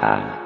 [0.00, 0.43] Bye.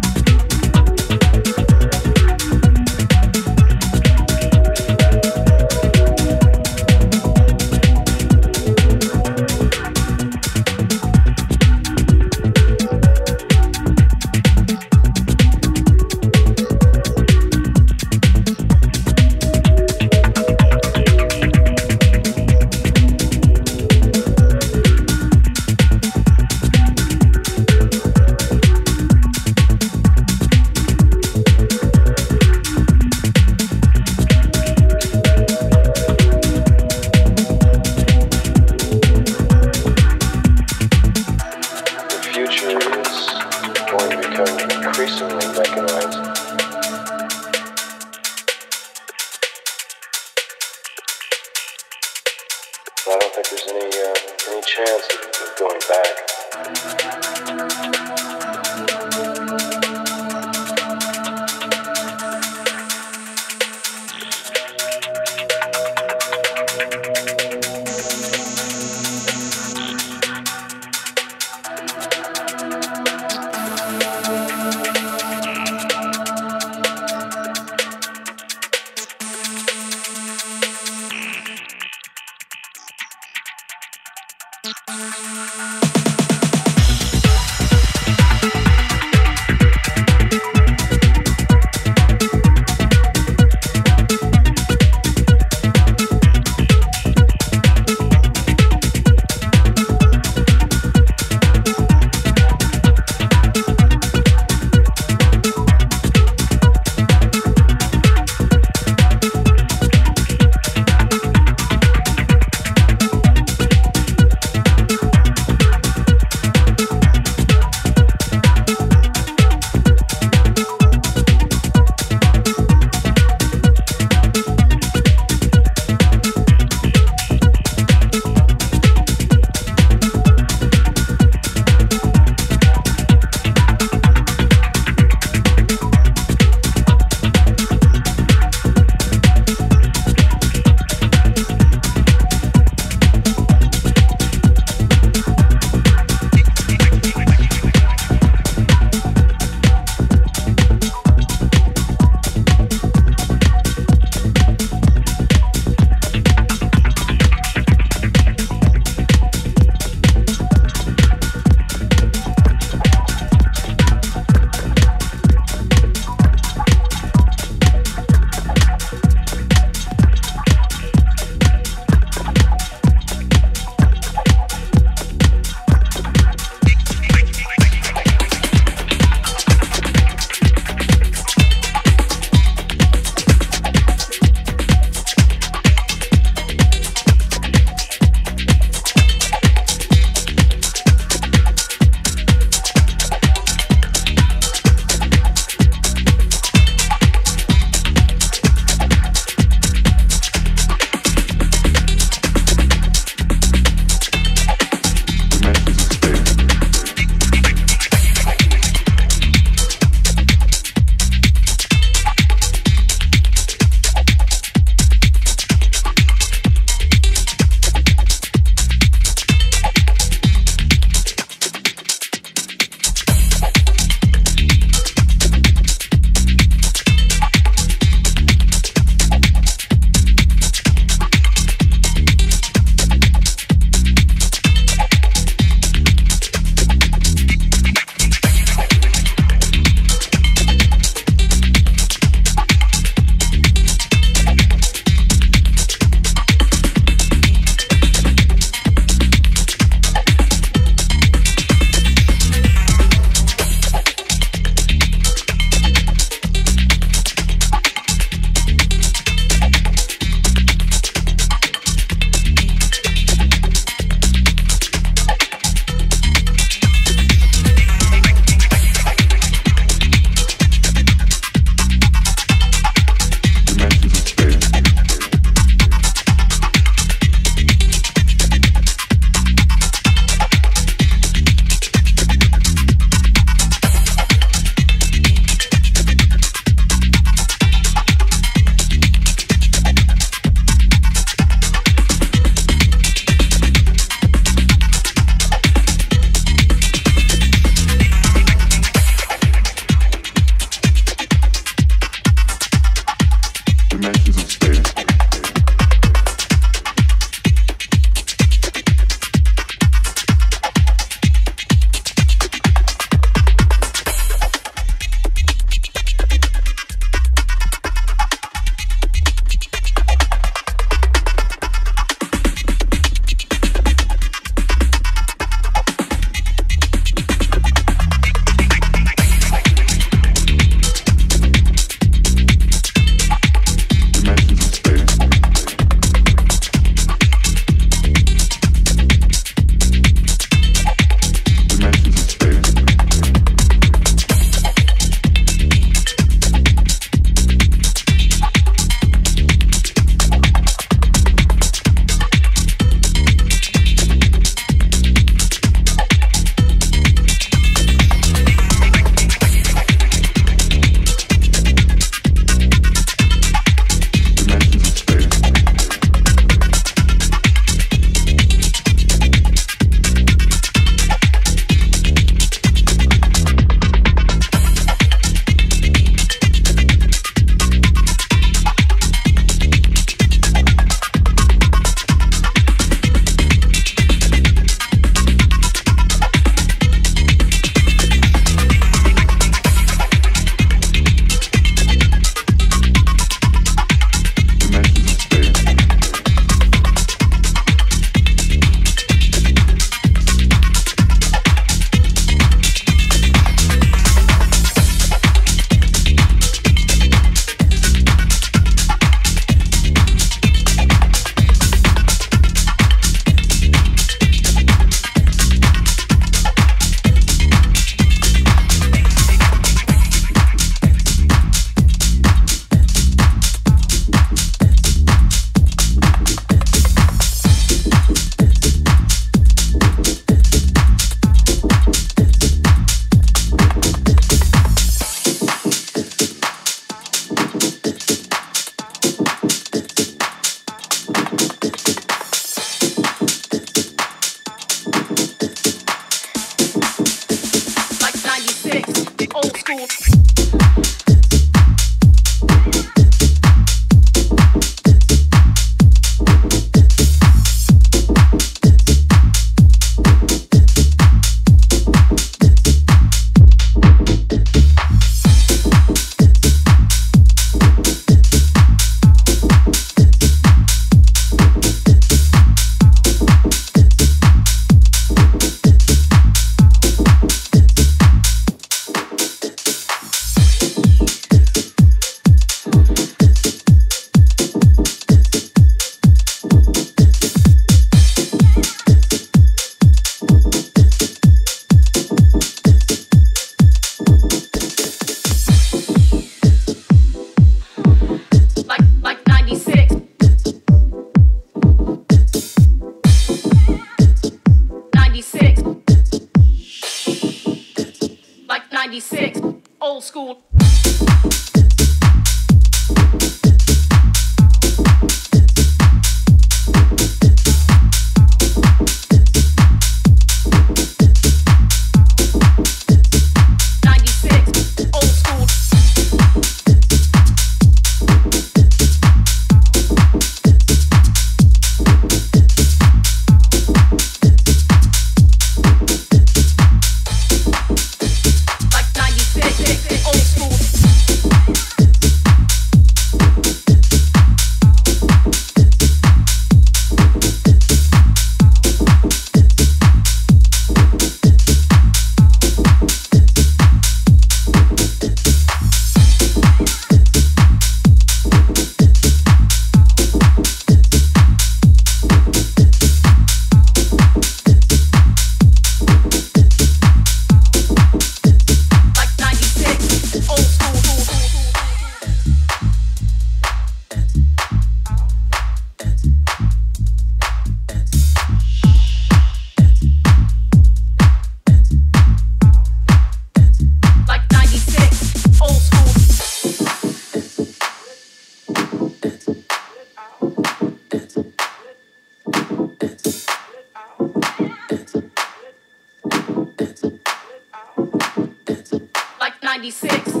[599.41, 600.00] 96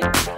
[0.00, 0.31] pocket.